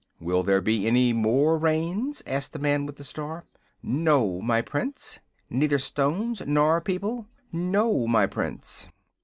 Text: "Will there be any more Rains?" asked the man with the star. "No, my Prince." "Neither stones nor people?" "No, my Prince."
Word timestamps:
"Will 0.19 0.41
there 0.41 0.61
be 0.61 0.87
any 0.87 1.13
more 1.13 1.59
Rains?" 1.59 2.23
asked 2.25 2.53
the 2.53 2.57
man 2.57 2.87
with 2.87 2.95
the 2.95 3.03
star. 3.03 3.45
"No, 3.83 4.41
my 4.41 4.59
Prince." 4.59 5.19
"Neither 5.47 5.77
stones 5.77 6.41
nor 6.47 6.81
people?" 6.81 7.27
"No, 7.51 8.07
my 8.07 8.25
Prince." 8.25 8.89